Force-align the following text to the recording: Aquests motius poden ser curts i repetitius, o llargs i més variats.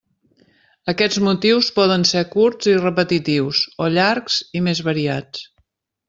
Aquests 0.93 1.19
motius 1.25 1.67
poden 1.75 2.05
ser 2.13 2.23
curts 2.31 2.69
i 2.73 2.75
repetitius, 2.79 3.59
o 3.87 3.91
llargs 3.99 4.39
i 4.61 4.67
més 4.69 4.81
variats. 4.93 5.45